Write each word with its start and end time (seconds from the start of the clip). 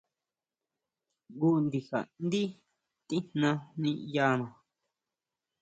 Jngu 1.29 1.49
ndija 1.65 1.99
ndí 2.25 2.41
tijna 3.07 3.49
niʼyana. 3.81 4.47